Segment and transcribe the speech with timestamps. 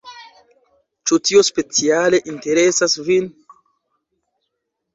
[1.09, 3.29] Ĉu tio speciale interesas vin?